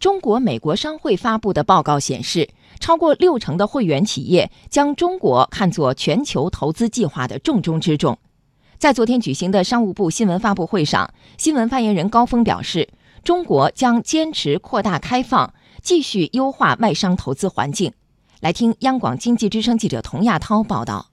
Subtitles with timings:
[0.00, 2.48] 中国美国商会发布的报告显示，
[2.80, 8.18] 超过六成的会员企业将中国看作全球投资计划的重中之重。
[8.78, 12.88] 在昨天举行的商务部新闻发布会上，新闻发言人高峰表示，
[13.22, 15.52] 中国将坚持扩大开放，
[15.82, 17.92] 继续优化外商投资环境。
[18.40, 21.08] 来听央广经济之声记者童亚涛报道。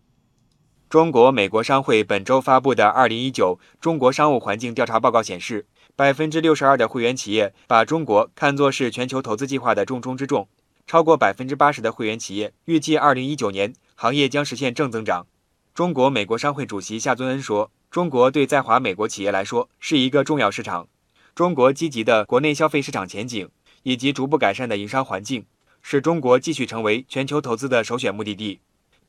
[0.90, 5.66] 中国美国商会本周发布的《二零一九中国商务环境调查报告》显示，
[5.98, 10.48] 百分之六十二的会员企业把中国看作是全球投资计划的重中之重，
[10.86, 15.26] 超过百分之八十的会员企业预计二零一九年行业将实现正增长。
[15.74, 20.88] 中国美国商会主席夏尊恩说：“中国对在华美国企业来说是一个重要市场，
[21.34, 23.50] 中国积极的国内消费市场前景
[23.82, 25.48] 以及逐步改善的营商环境，
[25.82, 28.60] 使中国继续成为全球投资的首选目的地。”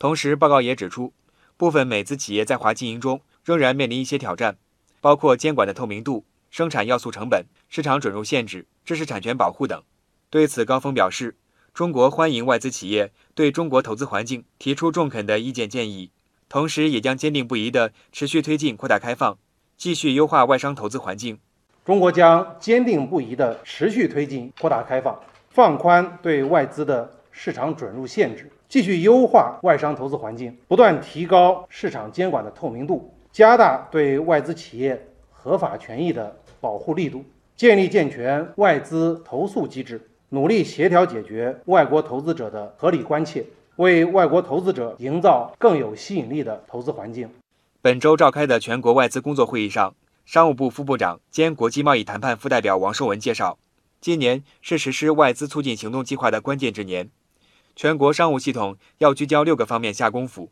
[0.00, 1.12] 同时，报告也指出。
[1.58, 4.56] 部分美资企业在华经营中仍然面临一些挑战，
[5.02, 9.82] 包括监管的透明度、生产要素成本、市场准入限制、知识产权保护等。
[10.30, 11.36] 对此，高峰表示，
[11.72, 16.10] 中国欢迎外资企业对中国投资环境提出中肯的意见建议，
[16.48, 19.38] 同时也将坚定不移地持续推进扩大开放，
[19.76, 21.38] 继续优化外商投资环境。
[21.84, 25.18] 中国将坚定不移地持续推进扩大开放，
[25.48, 28.50] 放宽对外资的市场准入限制。
[28.68, 35.08] 继续优化外商投资环境，不断提高市场监管的透明度，加大对外资企业
[35.48, 37.24] 合法权益的保护力度，
[37.56, 43.46] 建立健全外资投诉机制，努力协调解决外国投资者的合理关切，
[43.76, 47.30] 为外国投资者营造更有吸引力的投资环境。
[47.80, 49.94] 本周召开的全国外资工作会议上，
[50.26, 53.56] 商务部副部长兼国际贸易谈判副代表王寿文介绍，
[54.02, 57.08] 今年是实施外资促进行动计划的关键之年。
[57.74, 60.50] 全国商务系统要聚焦六个方面下功夫，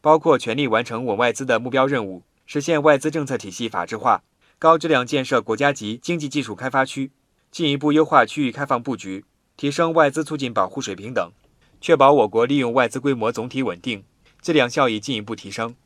[0.00, 4.22] 包括全力完成稳外资的目标任务，实现外资政策体系法治化，
[4.60, 7.12] 高质量建设国家级经济技术开发区，
[7.52, 9.24] 进一步优化区域开放布局，
[9.56, 11.30] 提升外资促进保护水平等，
[11.80, 14.02] 确保我国利用外资规模总体稳定，
[14.42, 15.76] 质量效益进一步提升。